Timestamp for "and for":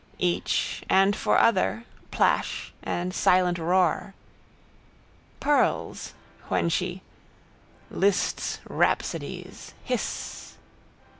0.89-1.37